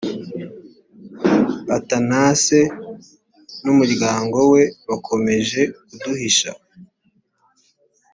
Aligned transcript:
athanase 1.77 2.59
n 3.63 3.65
umuryango 3.73 4.37
we 4.51 4.61
bakomeje 4.87 5.61
kuduhisha 5.87 6.51